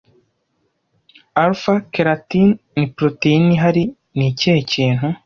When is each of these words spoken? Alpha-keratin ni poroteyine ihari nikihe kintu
Alpha-keratin 1.43 2.47
ni 2.75 2.85
poroteyine 2.95 3.49
ihari 3.57 3.83
nikihe 4.17 4.59
kintu 4.71 5.07